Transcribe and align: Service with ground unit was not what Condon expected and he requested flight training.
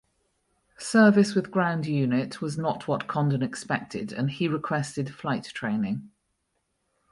Service 0.79 1.35
with 1.35 1.51
ground 1.51 1.85
unit 1.85 2.41
was 2.41 2.57
not 2.57 2.87
what 2.87 3.05
Condon 3.05 3.43
expected 3.43 4.11
and 4.11 4.31
he 4.31 4.47
requested 4.47 5.13
flight 5.13 5.43
training. 5.53 6.09